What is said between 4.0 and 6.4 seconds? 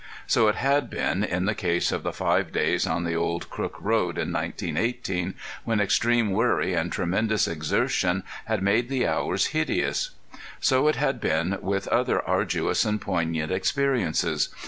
in 1918, when extreme